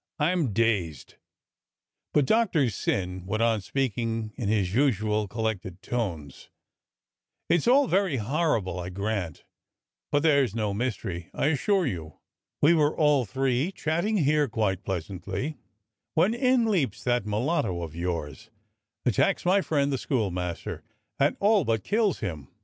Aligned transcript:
f^ 0.19 0.25
I'm 0.25 0.51
dazed." 0.51 1.13
But 2.11 2.25
Doctor 2.25 2.71
Syn 2.71 3.23
went 3.27 3.43
on 3.43 3.61
speaking 3.61 4.33
in 4.35 4.49
his 4.49 4.73
usual 4.73 5.27
col 5.27 5.43
lected 5.43 5.79
tones:" 5.83 6.49
It's 7.51 7.67
all 7.67 7.85
very 7.85 8.17
horrible, 8.17 8.79
I 8.79 8.89
grant, 8.89 9.43
but 10.11 10.23
there's 10.23 10.55
no 10.55 10.73
mystery, 10.73 11.29
I 11.35 11.49
assure 11.49 11.85
you. 11.85 12.17
We 12.63 12.73
were 12.73 12.97
all 12.97 13.25
three 13.25 13.71
chatting 13.71 14.17
here 14.17 14.47
quite 14.47 14.81
pleasantly, 14.83 15.59
when 16.15 16.33
in 16.33 16.65
leaps 16.65 17.03
that 17.03 17.27
mulatto 17.27 17.83
of 17.83 17.95
yours, 17.95 18.49
attacks 19.05 19.45
my 19.45 19.61
friend 19.61 19.93
the 19.93 19.99
schoolmaster 19.99 20.83
and 21.19 21.37
all 21.39 21.63
but 21.63 21.83
kills 21.83 22.21
him. 22.21 22.47